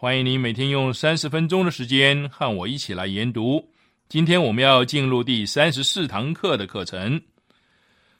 [0.00, 3.68] 欢迎您每天用三十分钟的时间和我一起来研读。
[4.08, 7.20] 今天我们要进入第三十四堂课的课程。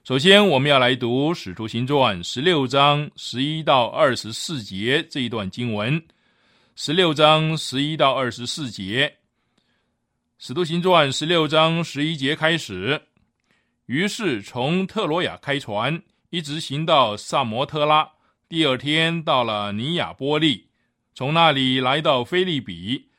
[0.05, 6.05] 首先，我们要来读《使徒行传》十六章十一到二十四节这一段经文。
[6.77, 9.09] 十六章十一到二十四节，
[10.37, 13.01] 《使徒行传》十六章十一节开始。
[13.87, 18.07] 于是从特罗亚开船，一直行到萨摩特拉。
[18.51, 20.67] 第二天到了尼亚波利，
[21.21, 23.11] 从那里来到菲利比，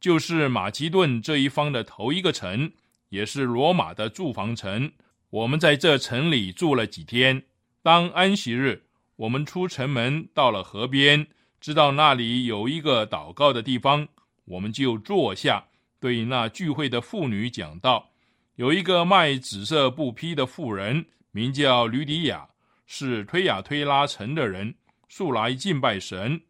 [0.00, 2.72] 就是马其顿这一方的头一个城，
[3.10, 4.90] 也是罗马的住房城。
[5.28, 7.42] 我们在这城里住了几天。
[7.82, 8.82] 当安息日，
[9.16, 11.26] 我们出城门到了河边，
[11.60, 14.08] 知道那里有一个祷告的地方，
[14.46, 15.62] 我们就坐下，
[16.00, 18.08] 对那聚会的妇女讲道。
[18.54, 22.48] 有一个卖紫色布匹的妇人，名叫吕迪亚。
[22.86, 24.74] 是推雅推拉城的人，
[25.10, 26.40] 素来敬拜神。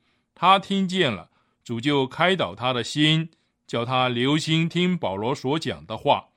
[0.43, 1.31] 他听见了，
[1.63, 3.31] 主就开导他的心，
[3.65, 6.31] 叫他留心听保罗所讲的话。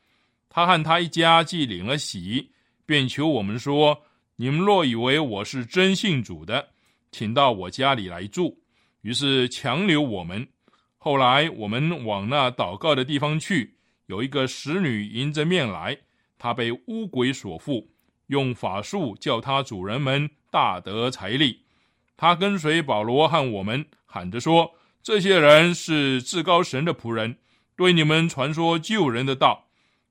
[0.47, 2.51] 他和他一家既领了喜，
[2.85, 4.03] 便求我们说
[4.37, 6.67] ：“你们若以为我是真信主的，
[7.11, 8.55] 请到我家里来住。”
[9.01, 10.47] 于是强留我们。
[10.99, 15.97] 后来我们往那祷告的地方去，有一个使女迎着面来，
[16.37, 17.89] 她被巫鬼所附。
[18.27, 21.64] 用法术叫她主人们大得财力，
[22.17, 27.37] 他跟随保罗和我们喊着说：“这些人是至高神的仆人，
[27.75, 29.67] 对你们传说救人的道。”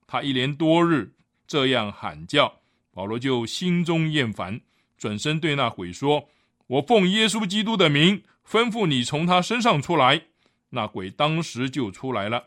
[0.06, 1.14] 他一连多日
[1.46, 2.60] 这样喊叫，
[2.92, 4.60] 保罗就心中厌烦，
[4.98, 6.28] 转身对那鬼说
[6.68, 10.22] ：“我奉耶稣基督的名吩咐你从他身上出来。”
[10.70, 12.44] 那鬼当时就出来了。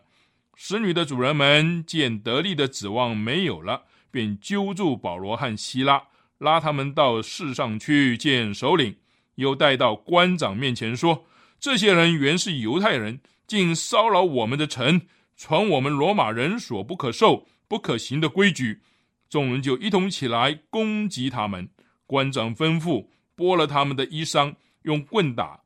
[0.56, 3.84] 使女的主人们见得力的指望没有了。
[4.10, 6.02] 便揪住保罗和希拉，
[6.38, 8.96] 拉他们到市上去见首领，
[9.38, 11.26] 又带到官长面前说
[11.60, 15.02] ：“这些人原是犹太人，竟骚扰我们的城，
[15.36, 18.82] 传我们罗马人所不可受、不可行的规矩。”
[19.30, 21.70] 众人就一同起来攻击他们。
[22.06, 25.60] 官长吩咐剥了他们的衣裳，用棍打，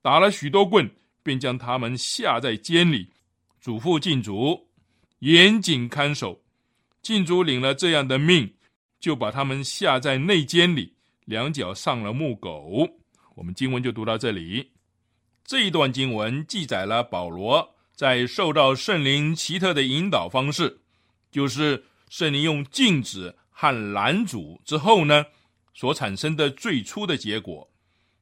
[0.00, 0.88] 打了许多棍，
[1.22, 3.10] 便将他们下在监里，
[3.60, 4.68] 嘱咐禁足，
[5.18, 6.40] 严谨看守。
[7.02, 8.54] 禁主领了这样的命，
[9.00, 10.94] 就把他们下在内监里，
[11.24, 12.99] 两脚上了木狗。
[13.40, 14.72] 我们经文就读到这里。
[15.46, 20.80] 这一段经文记载了保罗在受到圣灵奇特的引导方式，
[21.32, 25.24] 就是圣灵用禁止和拦阻之后呢，
[25.72, 27.70] 所产生的最初的结果。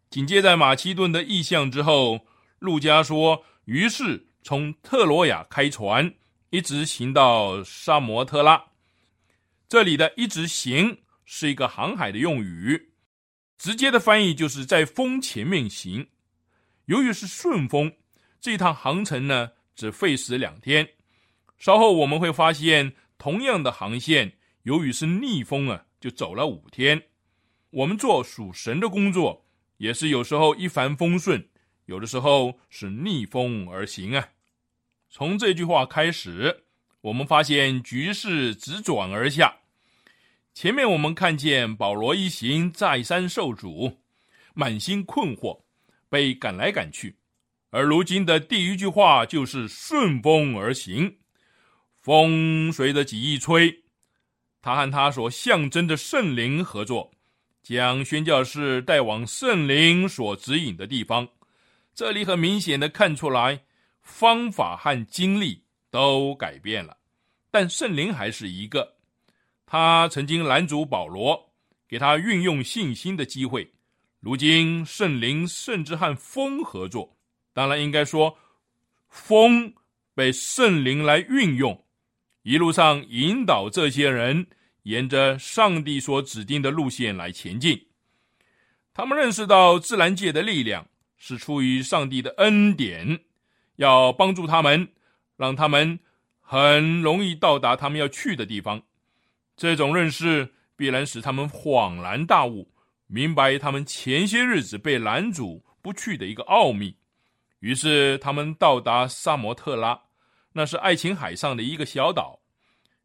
[0.08, 2.20] 紧接在马其顿的意象之后，
[2.60, 6.14] 路加说，于是从特罗亚开船，
[6.50, 8.66] 一直行到沙摩特拉。
[9.68, 12.87] 这里的一直行是一个航海的用语，
[13.58, 16.08] 直接的翻译就是在风前面行。
[16.86, 17.92] 由于是顺风，
[18.40, 20.88] 这趟航程呢只费时两天。
[21.58, 24.32] 稍后我们会发现，同样的航线，
[24.62, 27.02] 由于是逆风啊，就走了五天。
[27.70, 29.44] 我们做属神的工作，
[29.76, 31.46] 也是有时候一帆风顺，
[31.86, 34.28] 有的时候是逆风而行啊。
[35.10, 36.64] 从这句话开始。
[37.00, 39.56] 我们发现局势直转而下。
[40.60, 43.98] 前面我们看见保罗一行再三受阻，
[44.54, 45.62] 满心困惑，
[46.08, 47.16] 被赶来赶去。
[47.70, 51.18] 而如今的第一句话就是顺风而行，
[51.94, 53.84] 风随着己意吹。
[54.60, 57.12] 他和他所象征的圣灵合作，
[57.62, 61.28] 将宣教士带往圣灵所指引的地方。
[61.94, 63.60] 这里很明显的看出来，
[64.02, 66.96] 方法和经历都改变了，
[67.48, 68.97] 但圣灵还是一个。
[69.70, 71.52] 他曾经拦阻保罗，
[71.86, 73.70] 给他运用信心的机会。
[74.18, 77.14] 如今圣灵甚至和风合作。
[77.52, 78.38] 当然，应该说，
[79.10, 79.74] 风
[80.14, 81.84] 被圣灵来运用，
[82.44, 84.46] 一路上引导这些人
[84.84, 87.88] 沿着上帝所指定的路线来前进。
[88.94, 90.88] 他们认识到自然界的力量
[91.18, 93.20] 是出于上帝的恩典，
[93.76, 94.88] 要帮助他们，
[95.36, 96.00] 让他们
[96.40, 98.82] 很容易到达他们要去的地方。
[99.58, 102.70] 这种认识必然使他们恍然大悟，
[103.08, 106.96] 明白他们前些日子被拦阻不去的一个奥秘。
[107.58, 110.00] 于是他们到达萨摩特拉，
[110.52, 112.38] 那是爱琴海上的一个小岛。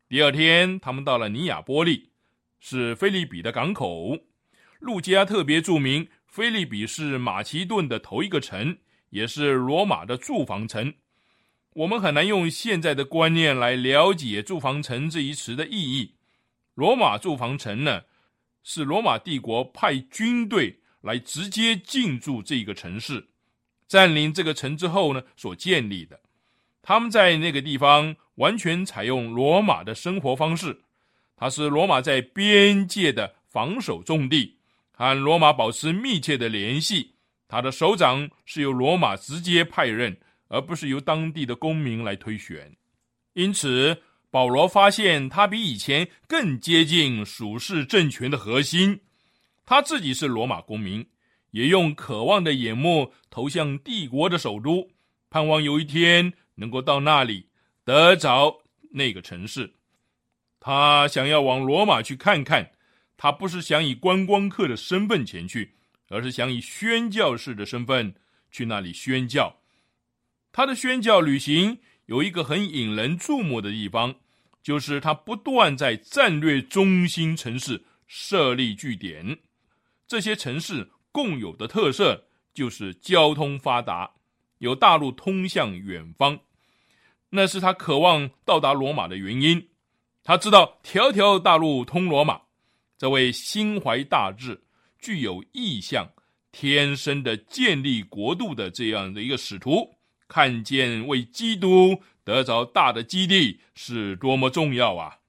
[0.08, 2.12] 第二天，他们到了尼亚波利，
[2.60, 4.16] 是菲利比的港口。
[4.78, 8.78] 路加特别注明，菲利比是马其顿的头一个城，
[9.10, 10.94] 也是罗马的住房城。
[11.72, 16.14] 我们很难用现在的观念来了解“住房城”这一词的意义。
[16.76, 18.02] 罗马驻防城呢，
[18.64, 23.28] 是罗马帝国派军队来直接进驻这个城市。
[23.88, 26.20] 占领这个城之后呢，所建立的，
[26.82, 30.82] 他们在那个地方完全采用罗马的生活方式。
[31.36, 34.58] 它是罗马在边界的防守重地，
[34.92, 37.12] 和罗马保持密切的联系。
[37.48, 40.18] 他的首长是由罗马直接派任，
[40.48, 42.76] 而不是由当地的公民来推选。
[43.34, 44.02] 因此，
[44.34, 49.00] 保罗发现他比以前更接近属世政权的核心。
[49.64, 51.06] 他自己是罗马公民。
[51.52, 54.90] 也用渴望的眼目投向帝国的首都，
[55.30, 57.48] 盼望有一天能够到那里
[57.84, 59.72] 得着那个城市。
[60.60, 62.72] 他想要往罗马去看看，
[63.18, 65.76] 他不是想以观光客的身份前去，
[66.10, 68.16] 而是想以宣教士的身份
[68.50, 69.56] 去那里宣教。
[70.52, 71.78] 他的宣教旅行
[72.08, 74.16] 有一个很引人注目的地方，
[74.64, 79.38] 就是他不断在战略中心城市设立据点，
[80.08, 80.90] 这些城市。
[81.14, 82.26] 共有的特色
[82.56, 84.16] 就是交通发达，
[84.58, 86.40] 有大路通向远方，
[87.30, 89.70] 那是他渴望到达罗马的原因。
[90.24, 92.42] 他知道条条大路通罗马，
[92.98, 94.60] 这位心怀大志、
[94.98, 96.12] 具有意向、
[96.52, 99.94] 天生的建立国度的这样的一个使徒，
[100.34, 105.20] 看见为基督得着大的基地是多么重要啊！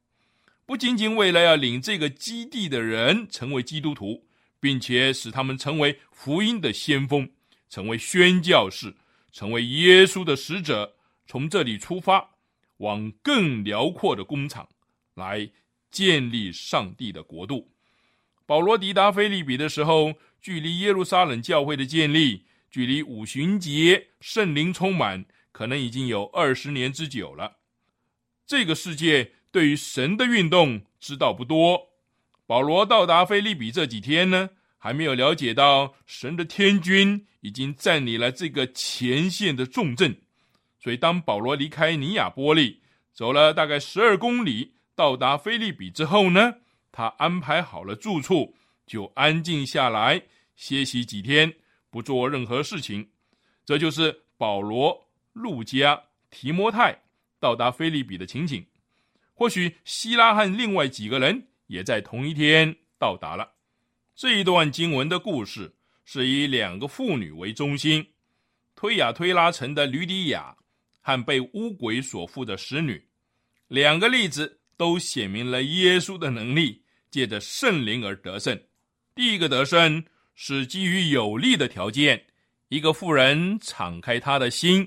[0.64, 4.24] 不仅仅为了要领这个基地的人成为基督徒。
[4.64, 7.28] 并且使他们成为福音的先锋，
[7.68, 8.94] 成为宣教士，
[9.30, 10.94] 成为耶稣的使者。
[11.26, 12.30] 从这里出发，
[12.78, 14.66] 往更辽阔的工厂
[15.16, 15.50] 来
[15.90, 17.70] 建立上帝的国度。
[18.46, 27.58] 保罗抵达菲利比的时候，距离耶路撒冷教会的建立，距离五旬节圣灵充满，可能已经有二十年之久了。
[28.44, 31.80] 这个世界对于神的运动知道不多。
[32.46, 40.12] 保罗到达菲利比这几天呢，还没有了解到神的天军已经占领了这个前线的重镇。
[40.80, 42.80] 所以，当保罗离开尼亚波利，
[43.12, 46.54] 走了大概十二公里，到达菲利比之后呢，
[46.90, 50.20] 他安排好了住处，就安静下来
[50.56, 51.54] 歇息几天，
[51.94, 53.08] 不做任何事情。
[53.64, 56.98] 这就是保罗、路加、提摩太
[57.38, 58.66] 到达菲利比的情景。
[59.32, 61.46] 或许希拉和另外几个人。
[61.66, 63.54] 也在同一天到达了。
[64.14, 65.74] 这一段经文的故事
[66.04, 68.06] 是以两个妇女为中心：
[68.76, 70.54] 推雅推拉城的吕底亚
[71.00, 73.02] 和被巫鬼所附的使女。
[73.68, 78.60] 两个例子都显明了耶稣的能力，借着圣灵而得胜。
[79.14, 82.24] 第一个得胜是基于有利的条件，
[82.68, 84.84] 一个妇人敞开他的心；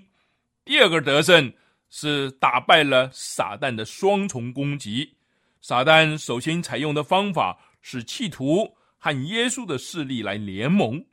[0.65, 1.51] 第二个得胜
[1.89, 5.15] 是打败了撒旦的双重攻击。
[5.61, 11.03] 撒旦首先采用的方法是企图和耶稣的势力来联盟，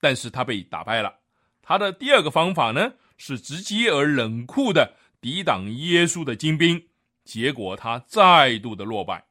[0.00, 1.14] 但是他被打败了。
[1.60, 6.84] 他的第二个方法呢，是直接而冷酷的抵挡耶稣的精兵，
[7.24, 9.24] 结果他再度的落败。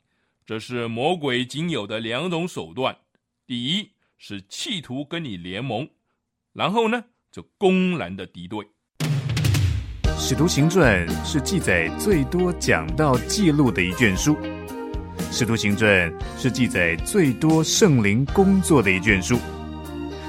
[0.45, 2.97] 这是魔鬼仅有的两种手段：
[3.45, 3.91] 第一
[4.23, 5.89] 是企图跟你联盟，
[6.53, 8.59] 然后呢就公然的敌对。
[10.15, 14.35] 《使徒行传》是记载最多讲到记录的一卷书，
[15.31, 15.89] 《使徒行传》
[16.37, 19.39] 是记载最多圣灵工作的一卷书。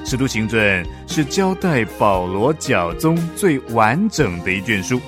[0.06, 4.98] 使徒行传是交代保罗教宗最完整的一卷书。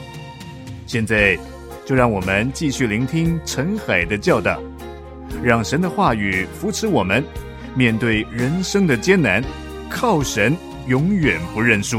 [0.87, 1.39] 现在，
[1.87, 4.63] 就让我们继续聆听陈海的教导，
[5.43, 7.25] 让神的话语扶持我们，
[7.77, 9.43] 面对人生的艰难，
[9.91, 11.99] 靠神永远不认输。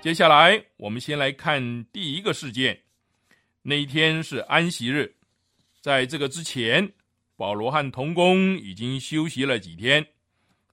[0.00, 2.80] 接下来，我们先来看第一个事件。
[3.60, 5.14] 那一天是安息日，
[5.82, 6.90] 在这个之前，
[7.36, 10.06] 保罗和童工已经休息了几天。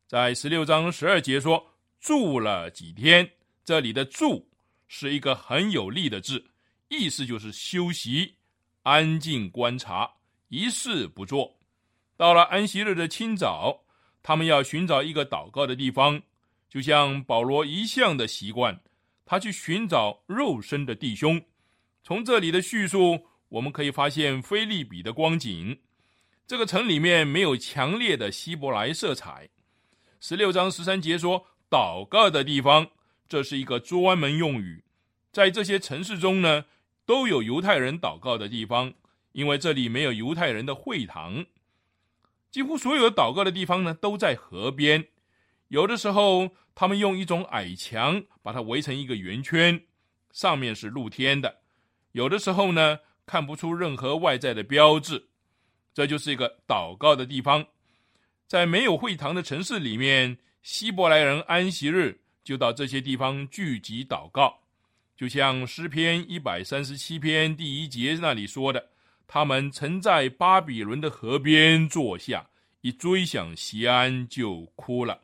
[0.08, 1.62] 在十六章十二节说
[2.00, 3.30] 住了几天，
[3.66, 4.50] 这里的住
[4.88, 6.42] 是一个很有力的字，
[6.88, 8.36] 意思就是休息、
[8.84, 10.10] 安静观察、
[10.48, 11.55] 一事不做。
[12.18, 13.84] 到了安息日的清早，
[14.24, 16.22] 他们要寻找一个祷告的地方，
[16.70, 18.80] 就像保罗一向的习惯，
[19.26, 21.42] 他去寻找肉身的弟兄。
[22.04, 25.78] 从这里的叙述，我们可以发现菲利比的光景。
[26.48, 29.50] 这个城里面没有强烈的希伯来色彩。
[30.20, 32.88] 十六章十三节说：“祷告的地方，
[33.28, 34.84] 这是一个专门用语。
[35.32, 36.66] 在这些城市中呢，
[37.06, 38.94] 都有犹太人祷告的地方，
[39.34, 41.46] 因为这里没有犹太人的会堂。
[42.56, 45.06] 几乎所有祷告的地方呢，都在河边。
[45.68, 49.78] 有的时候，他们用一种矮墙把它围成一个圆圈，
[50.32, 51.54] 上面是露天的。”
[52.16, 55.28] 有的时候呢，看不出任何外在的标志，
[55.94, 57.66] 这就是一个祷告的地方。
[58.48, 64.58] 在没有会堂的城市里面，希伯来人安息日就到这些地方聚集祷告，
[65.18, 68.92] 就像诗篇一百三十七篇第一节那里说的
[69.28, 72.48] ：“他们曾在巴比伦的河边坐下，
[72.82, 75.22] 一追想西安就哭了。”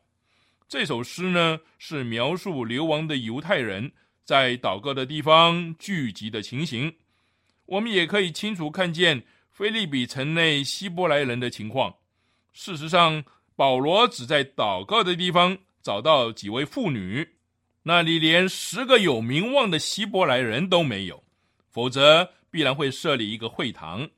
[0.68, 3.92] 这首诗呢，是描述流亡的犹太人。
[4.24, 6.94] 在祷告的地方聚集的情形，
[7.66, 11.92] 我们也可以清楚看见菲利比城内希伯来人的情况。
[12.52, 13.24] 事实上，
[13.56, 17.28] 保罗只在祷告的地方找到几位妇女，
[17.82, 21.24] 那里连十个有名望的希伯来人都没有，
[21.68, 24.08] 否则必然会设立一个会堂。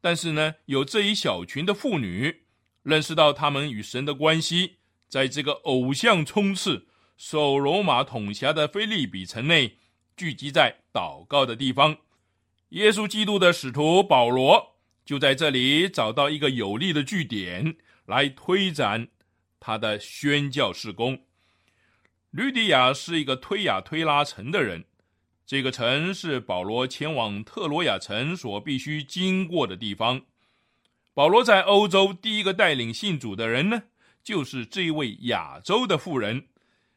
[0.00, 2.42] 但是呢，有这一小群的妇女，
[2.82, 4.78] 认识到他们与神的关系，
[5.08, 6.88] 在这个偶像冲刺。
[7.16, 9.78] 受罗马统辖的菲利比城内，
[10.16, 11.96] 聚集在祷告的地方。
[12.70, 19.08] 耶稣基督的使徒保罗就在这里找到一个有力的据点，来推展
[19.58, 21.18] 他的宣教事工。
[22.30, 24.84] 吕底亚是一个推雅推拉城的人，
[25.46, 30.22] 这个城是保罗前往特罗亚城所必须经过的地方。
[31.14, 33.84] 保罗在欧洲第一个带领信主的人呢，
[34.24, 36.48] 就是这一位亚洲的妇人。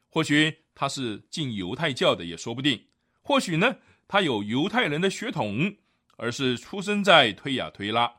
[0.08, 2.86] 或许他是进犹太教的也说不定，
[3.22, 3.76] 或许呢
[4.08, 5.76] 他有犹太人的血统，
[6.16, 8.12] 而是出生在推亚推拉，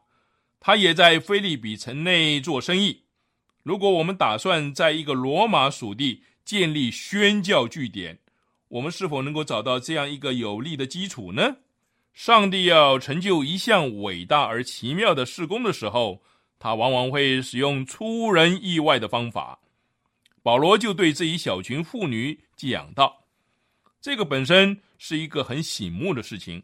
[0.62, 3.04] 他也在菲利比城内做生意。
[3.64, 8.20] 如果我们打算在一个罗马属地建立宣教据点，
[8.72, 11.58] 我们是否能够找到这样一个有力的基础呢？
[12.14, 16.22] 上帝要成就一项伟大而奇妙的事工的时候，
[16.58, 19.60] 他往往会使用出人意外的方法。
[20.42, 23.26] 保罗就对这一小群妇女讲道
[24.00, 26.64] ：“这个本身是一个很醒目的事情。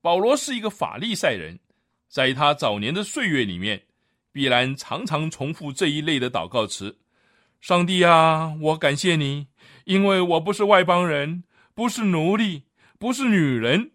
[0.00, 1.60] 保罗是一个法利赛人，
[2.08, 3.80] 在他早年的岁月里面，
[4.32, 6.98] 必然常常重复这一类的祷告词
[7.62, 9.46] ：‘上帝啊，我感谢你，
[9.84, 11.44] 因为我不是外邦人，
[11.74, 12.64] 不是奴隶，
[12.98, 13.92] 不是女人。’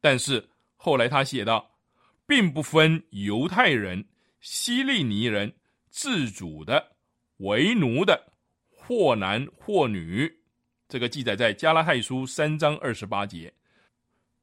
[0.00, 1.72] 但是后来他写道，
[2.26, 4.06] 并不分犹太人、
[4.40, 5.54] 希利尼人，
[5.90, 6.90] 自主的。”
[7.38, 8.28] 为奴的，
[8.70, 10.32] 或男或女，
[10.88, 13.52] 这个记载在加拉太书三章二十八节。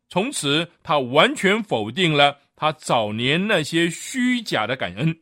[0.10, 5.18] 从此，他完全否定了他早年那些虚假的感恩。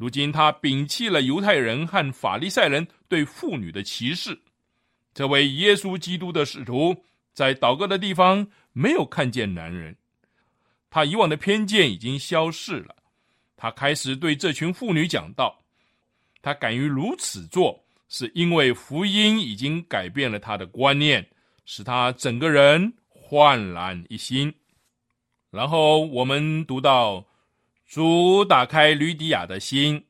[0.00, 4.40] 如今，他摒弃了犹太人和法利赛人对妇女的歧视。
[5.12, 7.04] 这位耶稣基督的使徒
[7.34, 9.94] 在祷告的地方没有看见男人，
[10.88, 12.96] 他以往的偏见已经消逝了。
[13.58, 15.54] 他开始对这群妇女讲道。
[16.40, 21.28] 他敢于如此做，是因为福音已经改变了他的观念，
[21.66, 24.50] 使他整个人焕然一新。
[25.50, 27.22] 然后我们读到，
[27.90, 30.06] 主打开吕底亚的心，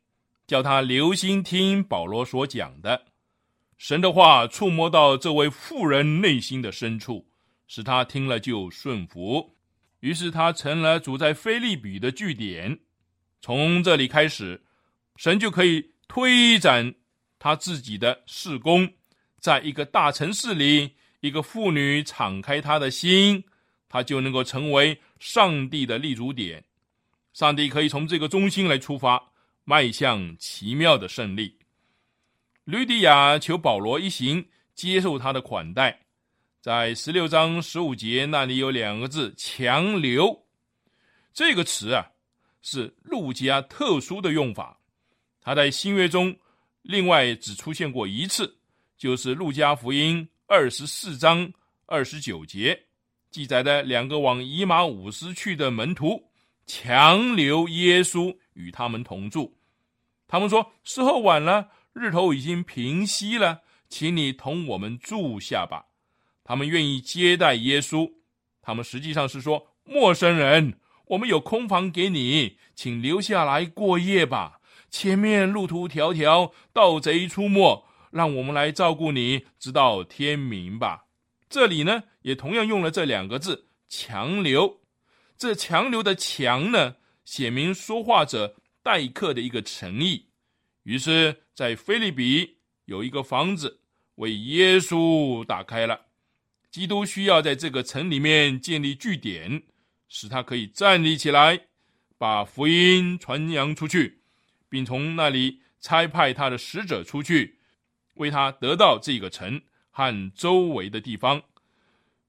[0.47, 3.07] 叫他留心听保罗所讲的。
[3.79, 7.27] 神的话触摸到这位妇人内心的深处，
[7.67, 9.57] 使他听了就顺服。
[10.01, 12.79] 于是他成了主在菲利比的据点。
[13.41, 14.63] 从这里开始，
[15.17, 15.91] 神就可以。
[16.13, 16.93] 推展
[17.39, 18.93] 他自己的事工，
[19.39, 23.45] 在一个大城市里，一个妇女敞开她的心，
[23.89, 26.65] 她就能够成为上帝的立足点。
[27.33, 29.33] 上帝可以从这个中心来出发，
[29.65, 31.57] 迈向奇妙的胜利。
[32.65, 34.45] 吕底亚求保罗一行
[34.75, 36.01] 接受他的款待，
[36.61, 40.47] 在十六章十五节那里有两个字“强留”，
[41.33, 42.07] 这个词啊
[42.63, 44.79] 是路加特殊的用法，
[45.41, 46.37] 他在新约中
[46.83, 48.59] 另外只出现过一次，
[48.99, 51.51] 就是路加福音二十四章
[51.87, 52.79] 二十九节
[53.31, 56.30] 记载的两个往以马五斯去的门徒
[56.73, 59.57] 强留耶稣与他们同住，
[60.29, 61.71] 他们说时候晚了。
[61.93, 65.87] 日头已经平息了，请你同我们住下吧。
[66.45, 68.09] 他们愿意接待耶稣。
[68.63, 74.61] 他们实际上是说：“陌生人，我们有空房给你，请留下来过夜吧。
[74.89, 81.07] 前面路途迢迢，盗贼出没，让我们来照顾你，直到天明吧。”
[81.51, 84.79] 这里呢，也同样用了这两个字“强留”。
[85.41, 90.27] 这“强留”的“强”呢，写明说话者待客的一个诚意。
[90.83, 91.45] 于是。
[91.53, 92.57] 在菲利比
[92.87, 93.81] 有一个房子
[94.15, 96.07] 为耶稣打开了，
[96.71, 99.63] 基督需要在这个城里面建立据点，
[100.09, 101.67] 使他可以站立起来，
[102.17, 104.23] 把福音传扬出去，
[104.71, 107.59] 并从那里差派他的使者出去，
[108.15, 111.43] 为他得到这个城和周围的地方。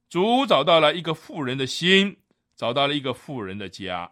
[0.09, 2.17] 主找到了一个富人的心，
[2.61, 4.11] 找到了一个富人的家。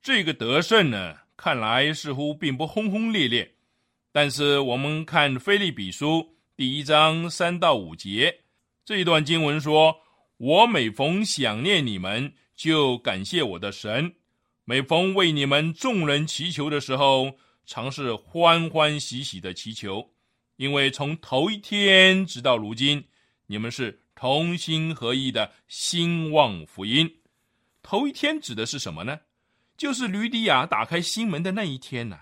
[0.00, 3.52] 这个得胜呢，看来似乎并不轰轰烈烈。
[4.10, 6.06] 但是我们看《菲利比书》
[6.56, 8.44] 第一章三到五节
[8.82, 9.94] 这一段经文说
[10.38, 14.12] ：“我每逢想念你们，就感谢我的神；
[14.64, 20.12] 每逢为你们众人祈求的时候，常是欢欢喜喜的祈求，
[20.56, 23.04] 因为从头一天直到如今，
[23.48, 27.14] 你们是同心合意的兴旺福音。
[27.88, 29.20] 头一天指的是什么呢？
[29.76, 32.18] 就是吕底亚打开心门的那一天呐。”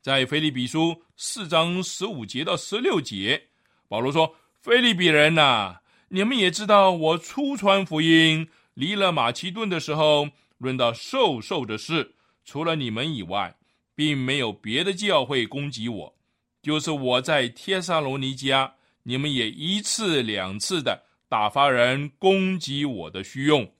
[0.00, 3.48] 在腓利比书四章十五节到十六节，
[3.86, 12.14] 保罗说：“腓利比人呐，你们也知道，我初传福音，离了马其顿的时候，论到受受的事，
[12.46, 13.54] 除了你们以外，
[13.94, 16.14] 并没有别的教会攻击我。
[16.62, 23.70] 就是我在帖撒罗尼迦，你们也一次两次的打发人攻击我的虚用。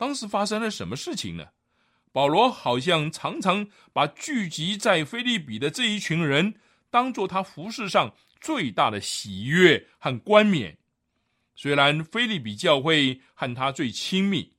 [0.00, 1.48] 当时发生了什么事情呢？”
[2.10, 6.54] 保罗好像常常把聚集在菲利比的这一群人
[6.90, 10.78] 当做他服饰上最大的喜悦和冠冕。
[11.54, 14.52] 虽然菲利比教会和他最亲密，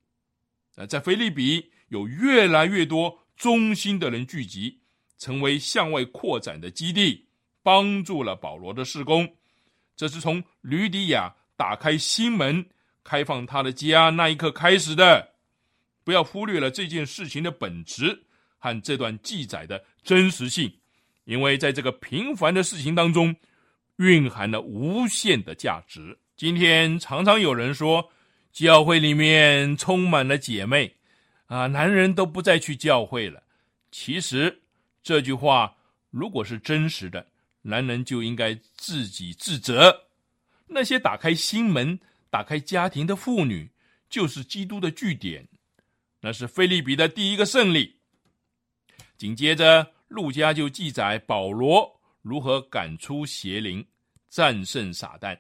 [0.75, 4.79] 呃，在菲利比有越来越多忠心的人聚集，
[5.17, 7.25] 成为向外扩展的基地，
[7.61, 9.35] 帮助了保罗的事工。
[9.97, 12.65] 这是从吕底亚打开心门、
[13.03, 15.30] 开放他的家那一刻开始的。
[16.03, 18.23] 不要忽略了这件事情的本质
[18.57, 20.71] 和这段记载的真实性，
[21.25, 23.35] 因为在这个平凡的事情当中，
[23.97, 26.17] 蕴含了无限的价值。
[26.35, 28.11] 今天常常有人说，
[28.51, 30.95] 教会里面充满了姐妹，
[31.45, 33.43] 啊，男人都不再去教会了。
[33.91, 34.61] 其实
[35.03, 35.75] 这句话
[36.09, 37.27] 如果是真实的，
[37.61, 40.07] 男人就应该自己自责。
[40.67, 43.69] 那些打开心门、打开家庭的妇女，
[44.09, 45.47] 就是基督的据点。
[46.21, 47.97] 那是菲利比的第一个胜利。
[49.17, 53.85] 紧接着，路加就记载保罗如何赶出邪灵，
[54.29, 55.37] 战胜撒旦。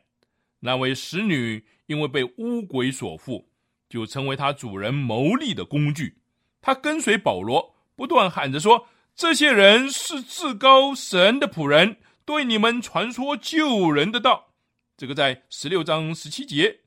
[0.59, 3.45] 那位使女因为被巫鬼所缚，
[3.89, 6.17] 就成为他主人谋利的工具。
[6.61, 14.53] 他跟随保罗，不断喊着说：“这些人是至高神的仆人，对你们传说救人的道。”
[14.97, 16.81] 这个在十六章十七节，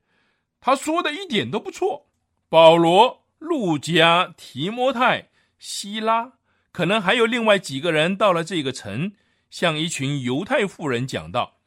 [0.61, 2.09] 他说的一点都不错。
[2.49, 3.24] 保罗。
[3.45, 5.29] 路加、提摩太、
[5.59, 6.33] 希拉，
[6.73, 9.13] 可能还有另外几个人到了这个城，
[9.51, 11.59] 向一群犹太妇人讲道。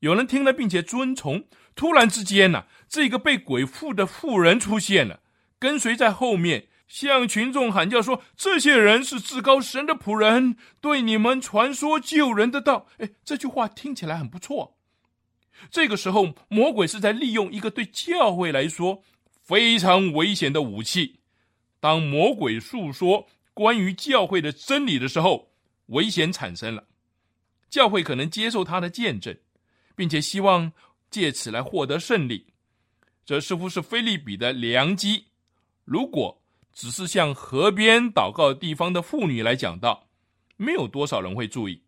[0.00, 1.44] 有人听了并且遵从。
[1.76, 5.20] 突然之间呢，这个被鬼附的妇人出现了，
[5.60, 14.76] 跟随在后面，向群众喊叫说：“这些人是至高神的仆人，对你们传说救人的道。”哎，这句话听起来很不错。
[15.70, 19.04] 这个时候，魔鬼是在利用一个对教会来说。
[19.48, 21.20] 非常危险的武器。
[21.80, 25.50] 当魔鬼诉说关于教会的真理的时候，
[25.86, 26.84] 危险产生了。
[27.70, 29.34] 教会可能接受他的见证，
[29.96, 30.70] 并且希望
[31.08, 32.48] 借此来获得胜利。
[33.24, 35.24] 这似乎是菲利比的良机。
[35.86, 36.42] 如果
[36.74, 40.10] 只是向河边祷告地方的妇女来讲道，
[40.58, 41.80] 没有多少人会注意。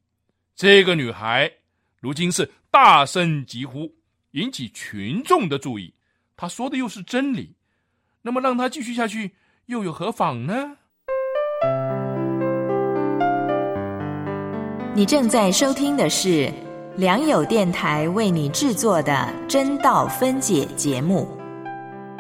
[0.57, 1.53] 这个女孩
[2.01, 3.95] 如今是大声疾呼，
[4.31, 5.93] 引起群众的注意。
[6.41, 7.55] 他说的又是真理，
[8.23, 9.33] 那么让他继续下去
[9.67, 10.79] 又有何妨呢？
[14.95, 16.51] 你正在收听的是
[16.97, 21.29] 良友电台为你制作的真道分解节目，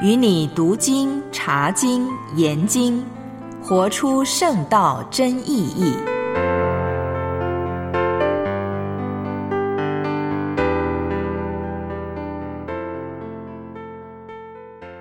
[0.02, 2.06] 与你读经、查经、
[2.36, 3.02] 研经，
[3.62, 5.94] 活出圣道真意义。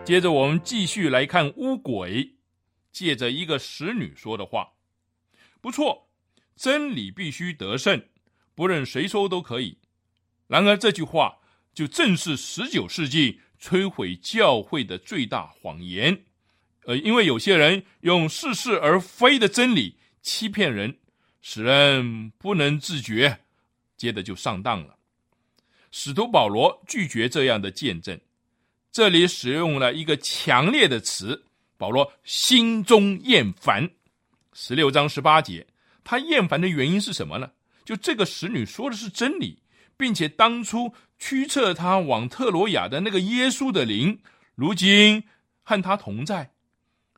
[0.09, 2.37] 接着，我们继续来看巫鬼
[2.91, 4.67] 借着一个使女说的话。
[5.61, 6.09] 不错，
[6.55, 8.03] 真理必须得胜，
[8.55, 9.77] 不论谁说都可以。
[10.47, 11.37] 然而，这句话
[11.75, 16.25] 就正是十九世纪摧毁教会的最大谎言。
[16.85, 20.97] 呃，因为有些人用似是而非的真理欺骗人，
[21.39, 23.41] 使人不能自觉，
[23.95, 24.97] 接着就上当了。
[25.91, 28.19] 使徒保罗拒绝这样的见证。
[28.91, 31.45] 这里使用了一个强烈的词，
[31.77, 33.91] 保罗心中厌烦。
[34.51, 35.67] 十六章十八节，
[36.03, 37.51] 他厌烦的原因是什么呢？
[37.85, 39.59] 就这个使女说的是真理，
[39.95, 44.19] 并且当初驱策他往特罗亚的那个耶稣的灵，
[44.55, 45.23] 如今
[45.63, 46.51] 和他同在。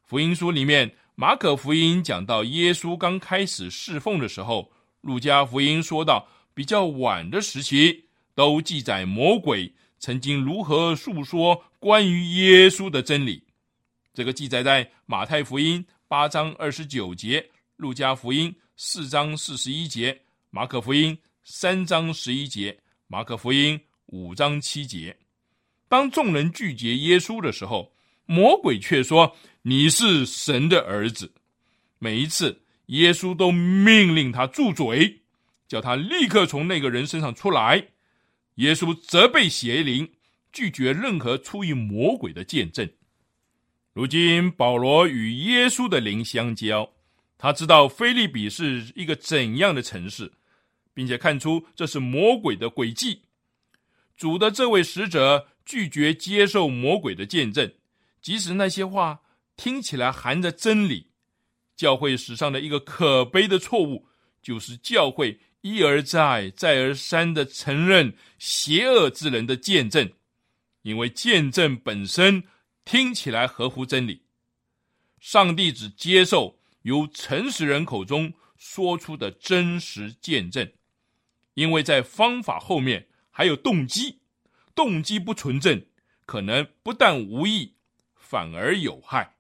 [0.06, 8.06] 福音书里面，马可福音讲到耶稣刚开始侍奉的时候，路加福音说到比较晚的时期，
[8.36, 9.74] 都记载魔鬼。
[10.02, 13.44] 曾经如何述说关于耶稣的真理？
[14.16, 25.16] 这个记载在马太福音八章二十九节、路加福音四章四十一节、马可福音三章十一节、马可福音五章七节。
[25.88, 27.94] 当众人拒绝耶稣的时候，
[28.26, 31.32] 魔鬼却说：“你是神的儿子。”
[32.00, 35.22] 每一次，耶稣都命令他住嘴，
[35.68, 37.86] 叫他立刻从那个人身上出来。
[38.56, 40.12] 耶稣责备邪灵，
[40.52, 42.90] 拒绝任何出于魔鬼的见证。
[43.94, 46.92] 如今保罗与耶稣的灵相交，
[47.38, 50.32] 他知道菲利比是一个怎样的城市，
[50.94, 53.24] 并且看出这是魔鬼的诡计。
[54.16, 57.74] 主的这位使者拒绝接受魔鬼的见证，
[58.22, 59.22] 即使那些话
[59.58, 61.08] 听起来含着真理。
[61.76, 64.08] 教会史上的一个可悲的错误，
[64.42, 65.40] 就是教会。
[65.62, 70.12] 一而再、再而三的承认邪恶之人的见证，
[70.82, 72.44] 因为见证本身
[72.84, 74.24] 听起来合乎真理。
[75.20, 80.68] 上帝只接受由诚实人口中说出的真实见证，
[81.54, 84.20] 因为在方法后面还有动机，
[84.74, 85.86] 动机不纯正，
[86.26, 87.76] 可能不但无益，
[88.16, 89.36] 反而有害。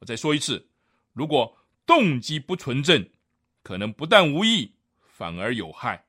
[0.00, 0.68] 我再说一次，
[1.14, 1.56] 如果
[1.86, 3.08] 动机不纯正，
[3.62, 4.74] 可能不但无益。
[5.22, 6.06] 反而有害。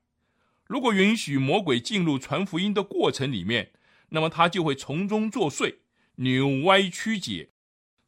[0.65, 3.71] 如果允许魔鬼进入传福音的过程里面，
[4.09, 5.75] 那么他就会从中作祟、
[6.15, 7.51] 扭歪曲解，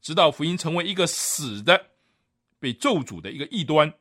[0.01, 1.91] 直到福音成为一个死的、
[2.59, 3.93] 被咒诅的一个异端。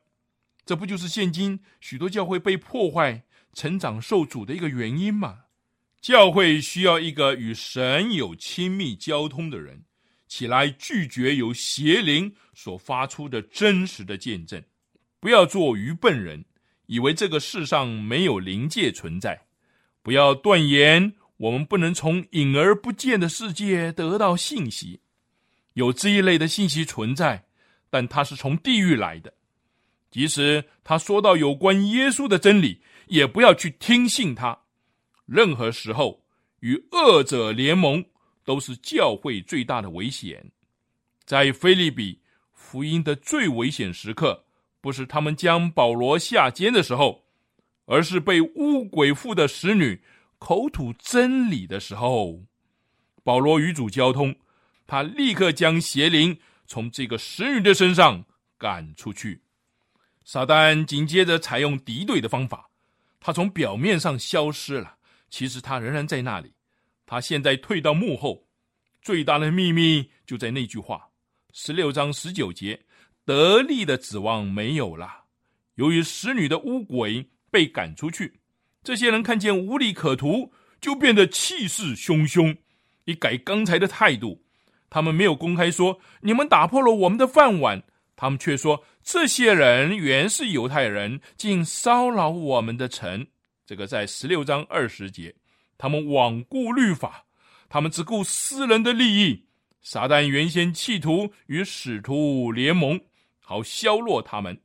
[0.65, 5.41] 这不就是现今许多教会被破坏、成长受阻的一个原因吗？
[6.01, 9.83] 教会需要一个与神有亲密交通的人，
[10.27, 14.63] 起来拒绝由邪灵所发出的真实的见证，
[15.19, 16.45] 不要做愚笨人。
[16.87, 19.45] 以为这个世上没有灵界存在，
[20.01, 25.01] 不要断言我们不能从隐而不见的世界得到信息。
[25.73, 27.45] 有这一类的信息存在，
[27.89, 29.33] 但它是从地狱来的。
[30.09, 34.57] 即使他说到有关耶稣的真理，也不要去听信他。
[35.25, 36.23] 任何时候
[36.61, 38.05] 与恶者联盟，
[38.45, 40.49] 都是教会最大的危险。
[41.25, 42.21] 在菲利比
[42.53, 44.44] 福音的最危险时刻。
[44.85, 47.23] 不是他们将保罗下监的时候，
[47.85, 49.99] 而是被巫鬼附的使女
[50.37, 52.43] 口吐真理的时候。
[53.23, 54.35] 保罗与主交通，
[54.85, 58.23] 他立刻将邪灵从这个使女的身上
[58.59, 59.41] 赶出去。
[60.23, 62.69] 撒旦紧接着采用敌对的方法，
[63.19, 64.97] 他从表面上消失了，
[65.31, 66.53] 其实他仍然在那里。
[67.07, 68.45] 他现在退到幕后，
[69.01, 71.09] 最大的秘密就在那句话：
[71.53, 72.79] 十六章十九节。
[73.25, 75.25] 得力的指望没有了。
[75.75, 78.39] 由于使女的巫鬼被赶出去，
[78.83, 82.57] 这些人看见无利可图，就变得气势汹汹，
[83.05, 84.43] 一改刚才的态度。
[84.89, 87.83] 他们没有公开说你们打破了我们的饭碗，
[88.15, 93.27] 他们却说这些人原是犹太人，竟骚扰我们的城。
[93.65, 95.35] 这个在十六章二十节，
[95.77, 97.25] 他们罔顾律法，
[97.67, 99.47] 他们只顾私人的利益。
[99.81, 103.01] 撒旦原先企图与使徒联盟。
[103.45, 104.59] 好削弱他们，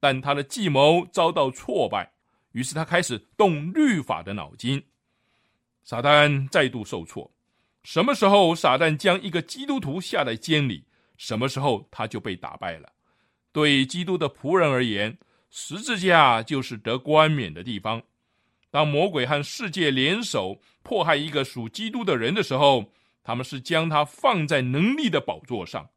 [0.00, 2.10] 但他的计谋遭到挫败，
[2.52, 4.82] 于是他开始动律法的脑筋。
[5.84, 7.30] 撒旦再度受挫。
[7.84, 10.84] 什么时候撒旦将一个基督徒下在监里，
[11.18, 12.90] 什么时候他就被打败了。
[13.52, 15.18] 对基督的仆人而言，
[15.50, 18.02] 十字架就是得冠冕的地方。
[18.70, 22.90] 当魔鬼和世界联手迫害一个属基督的人的时候，
[23.22, 25.90] 他们是将他放在能力的宝座上。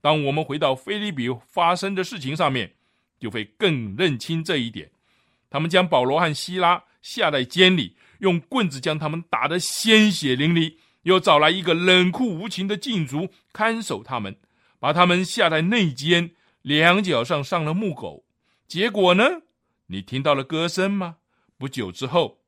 [0.00, 2.74] 当我们回到菲利比发生的事情上面，
[3.18, 4.90] 就会更认清这一点。
[5.50, 14.36] 他们将保罗和希拉下在监里，用棍子将他们打得鲜血淋漓，又找来一个冷酷无情的禁足看守他们，
[14.78, 16.30] 把他们下在内监，
[16.62, 18.24] 两脚上上了木狗。
[18.66, 19.42] 结果呢？
[19.86, 21.16] 你听到了歌声吗？
[21.58, 22.38] 不久之后，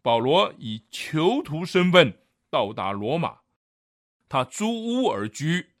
[0.00, 2.16] 保罗以囚徒身份
[2.48, 3.38] 到达罗马，
[4.28, 5.71] 他租屋而居，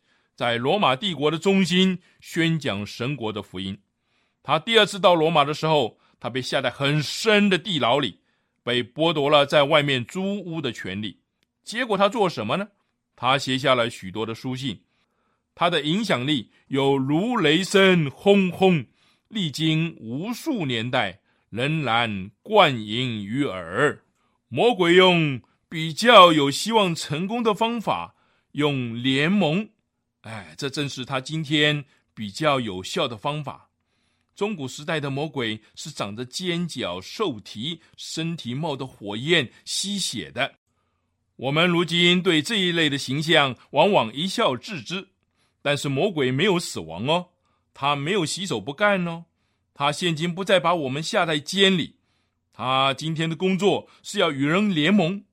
[0.42, 3.78] 在罗马帝国的中心宣讲神国的福音。
[4.42, 8.18] 他第二次到罗马的时候，他被下在很深的地牢里，
[8.64, 11.20] 被剥夺了在外面租屋的权利。
[11.62, 12.66] 结果他做什么呢？
[13.14, 14.80] 他写下了许多的书信，
[15.54, 18.84] 他的影响力有如雷声轰轰，
[19.28, 21.20] 历经无数年代。
[21.50, 24.02] 仍然灌盈于耳。
[24.48, 28.16] 魔鬼用比较有希望成功的方法，
[28.52, 29.68] 用联盟。
[30.22, 33.68] 哎，这正是他今天比较有效的方法。
[34.34, 40.54] 中古时代的魔鬼是长着尖角、兽蹄、身体冒着火焰、吸血的。
[41.36, 45.08] 我们如今对这一类的形象往往一笑置之。
[45.60, 47.28] 但是魔鬼没有死亡哦，
[47.72, 49.26] 他没有洗手不干哦。
[49.74, 51.96] 他现今不再把我们下在监里，
[52.52, 55.24] 他今天的工作是要与人联盟。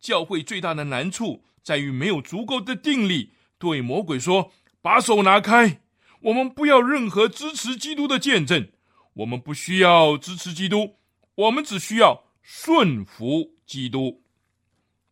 [0.00, 5.80] 教会最大的难处在于没有足够的定力，对魔鬼说：“把手拿开，
[6.20, 8.68] 我们不要任何支持基督的见证，
[9.14, 10.96] 我们不需要支持基督，
[11.34, 14.22] 我们只需要顺服基督。”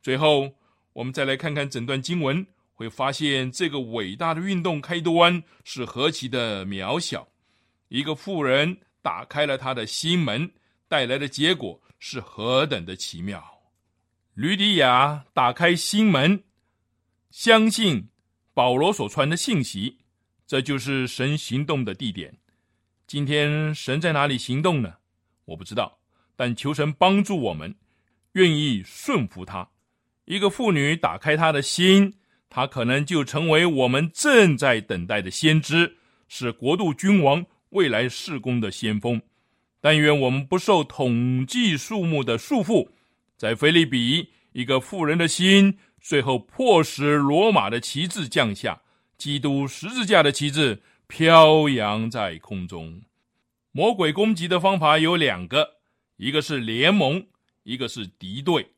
[0.03, 0.55] 最后，
[0.93, 7.27] 我们再来看看整段经文，会发现这个伟大的运动开端是何其的渺小。
[7.89, 10.51] 一个富人打开了他的心门，
[10.89, 13.43] 带来的结果是何等的奇妙！
[14.35, 16.43] 吕迪亚打开心门，
[17.31, 18.09] 相信
[18.55, 19.99] 保罗所传的信息，
[20.47, 22.33] 这就是神行动的地点。
[23.07, 24.95] 今天神在哪里行动呢？
[25.45, 25.99] 我不知道，
[26.37, 27.75] 但求神帮助我们，
[28.33, 29.69] 愿意顺服他。
[30.25, 32.15] 一个妇女打开她的心，
[32.49, 35.97] 她可能就成为我们正在等待的先知，
[36.29, 37.45] 是国度君王。
[37.71, 39.21] 未来事工的先锋，
[39.81, 42.89] 但愿我们不受统计数目的束缚。
[43.37, 48.83] 在菲利比，一个富人的心，最后迫使罗马的旗帜降下，
[49.17, 53.01] 基督十字架的旗帜飘扬在空中。
[53.73, 55.79] 魔鬼攻击的方法有两个，
[56.19, 57.27] 一个是联盟，
[57.63, 58.69] 一个是敌对。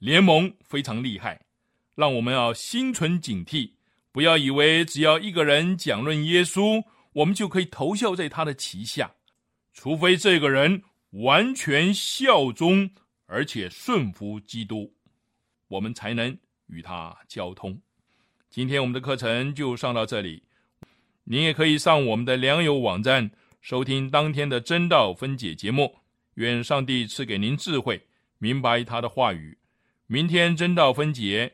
[0.00, 1.46] 联盟非常厉害，
[1.94, 3.70] 让我们要心存警惕，
[4.12, 6.84] 不要以为只要一个人讲论耶稣。
[7.14, 9.14] 我们就可以投效在他的旗下，
[9.72, 12.90] 除非这个人完全效忠
[13.24, 14.92] 而且顺服基督，
[15.68, 16.36] 我们才能
[16.66, 17.78] 与他交通。
[18.50, 20.42] 今天我们的课程就上到这里，
[21.24, 25.94] 您也可以上我们的良友网站收听当天的真道分解节目。
[26.34, 28.06] 愿上帝赐给您智慧，
[28.38, 29.56] 明白他的话语。
[30.06, 31.52] 明天真道分解，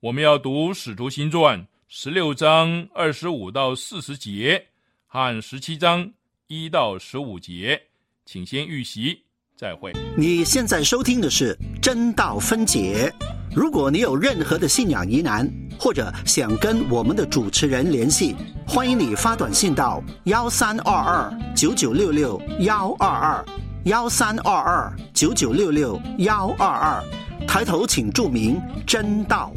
[0.00, 4.66] 我们要读《使徒行传》十六章二十五到四十节。
[5.06, 6.10] 和十七章
[6.46, 7.80] 一到十五节，
[8.24, 9.22] 请先预习，
[9.54, 9.92] 再会。
[10.16, 13.12] 你现在收听的是真道分解。
[13.54, 15.46] 如果你有任何的信仰疑难，
[15.78, 18.34] 或者想跟我们的主持人联系，
[18.66, 23.44] 欢迎你发短信到幺三二二九九六六幺二二
[23.84, 27.04] 幺三二二九九六六幺二二，
[27.46, 29.52] 抬头请注明真道。